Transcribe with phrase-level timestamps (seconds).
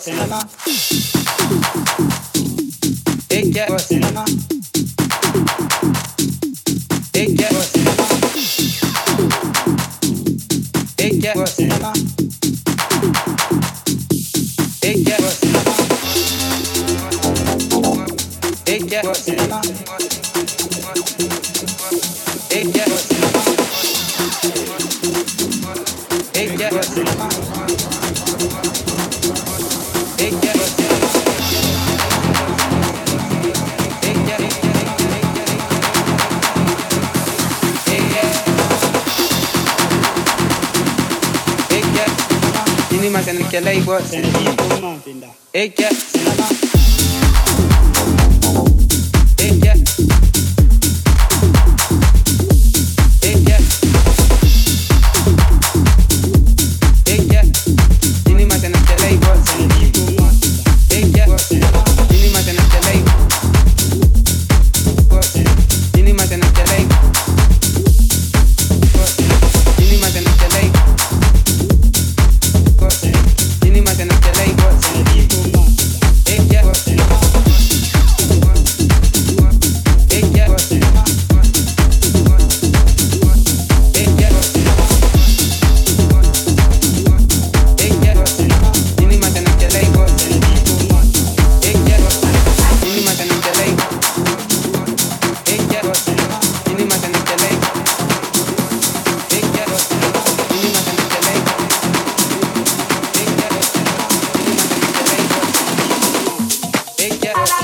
[0.00, 0.48] cinema.
[3.28, 4.24] Ella cinema.
[7.12, 7.48] Ella
[44.00, 45.02] que ley vos.
[45.52, 46.11] Ella.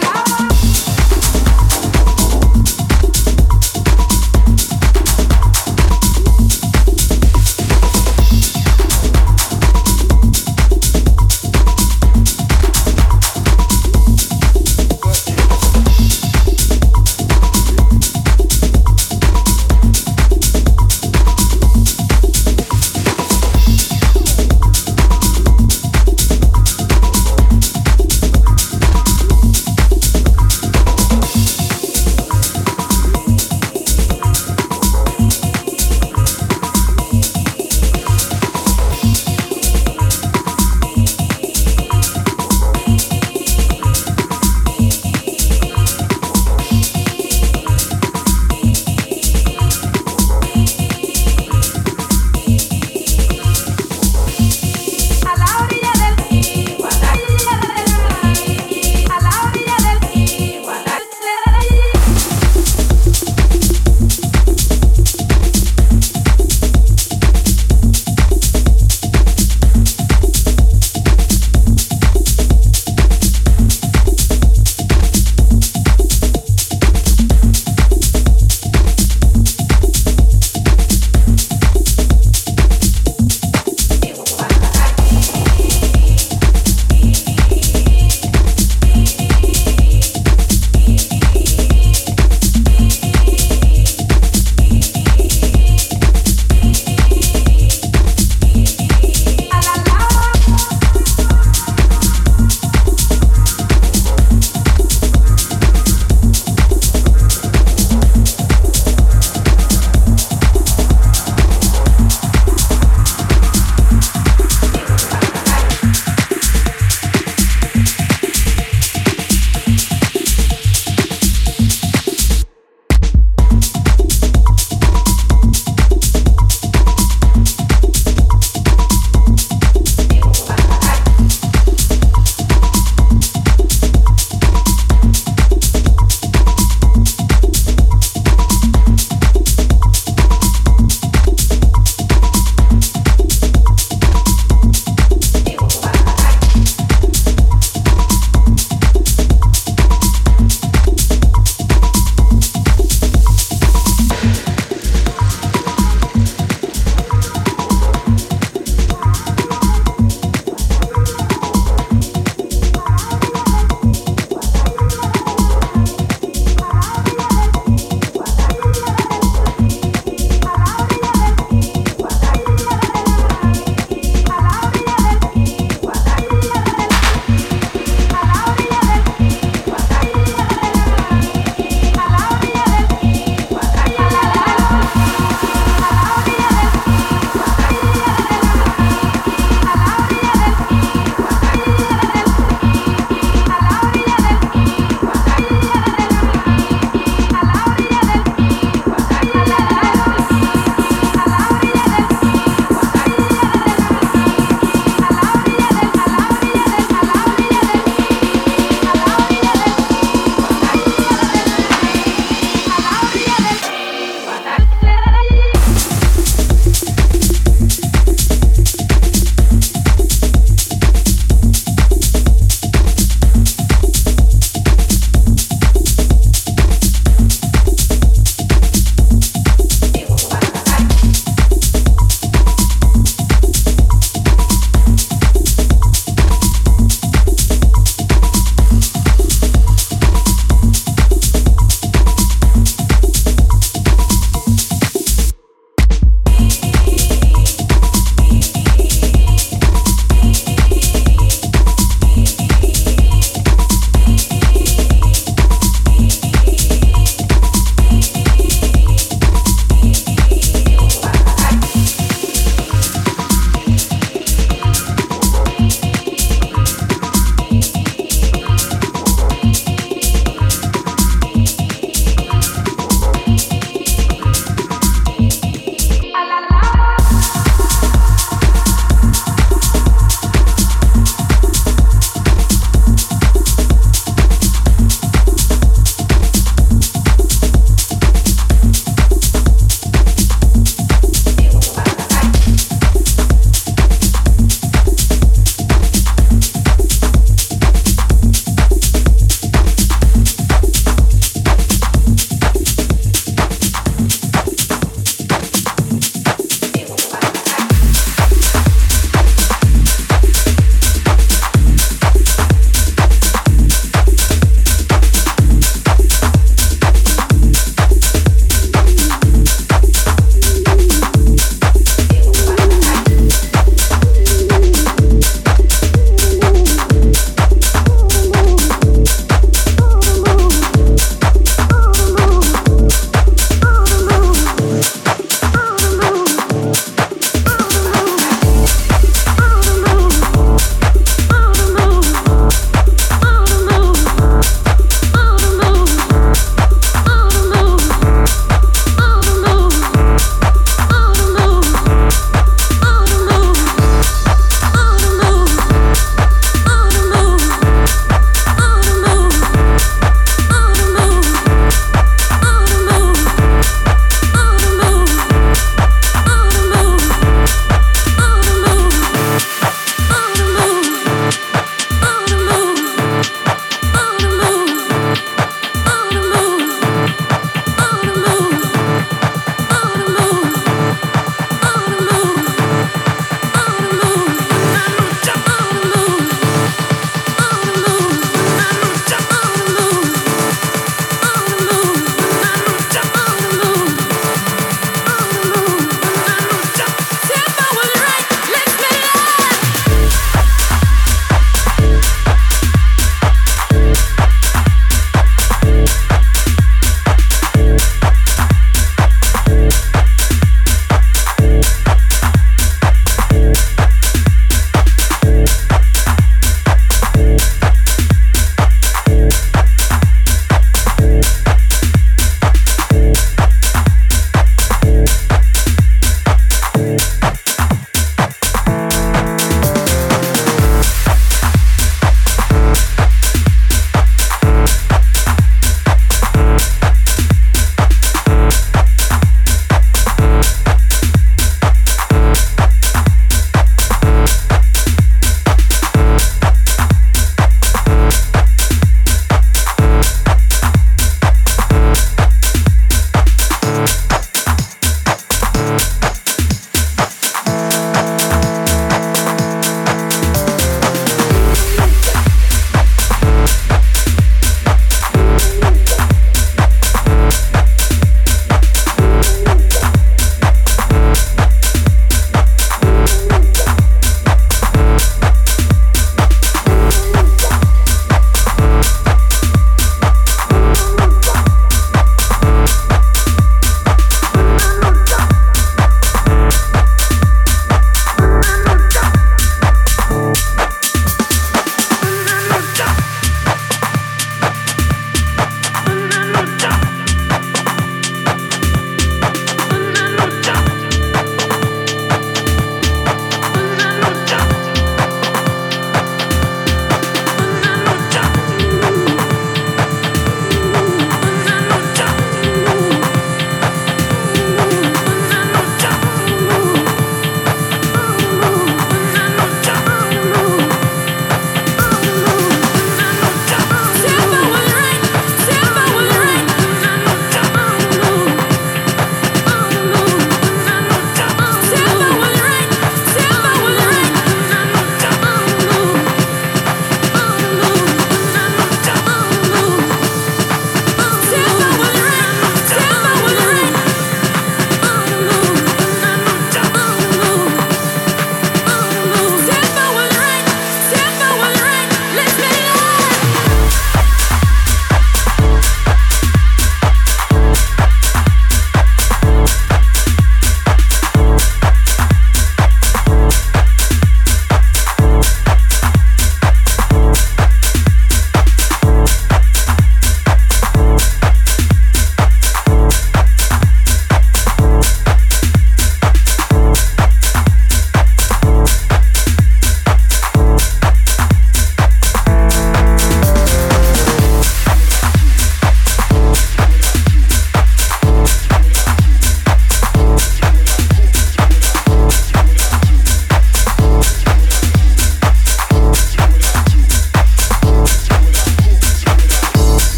[0.00, 0.23] la.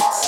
[0.00, 0.27] Awesome.